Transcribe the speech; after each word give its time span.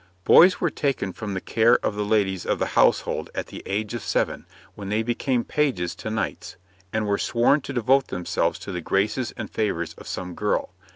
Boys 0.23 0.59
were 0.59 0.71
taken 0.71 1.13
from 1.13 1.35
the 1.35 1.39
care 1.39 1.77
of 1.85 1.93
the 1.93 2.03
ladies 2.03 2.43
of 2.43 2.57
the 2.57 2.69
household 2.73 3.29
at 3.35 3.45
the 3.45 3.61
age 3.67 3.93
of 3.93 4.01
seven, 4.01 4.47
when 4.73 4.89
they 4.89 5.03
became 5.03 5.43
pages 5.43 5.93
to 5.93 6.09
knights, 6.09 6.55
and 6.91 7.05
were 7.05 7.19
sworn 7.19 7.61
to 7.61 7.71
devote 7.71 8.07
themselves 8.07 8.57
to 8.57 8.71
the 8.71 8.81
graces 8.81 9.31
and 9.37 9.51
favours 9.51 9.93
of 9.99 10.07
some 10.07 10.33
girl. 10.33 10.73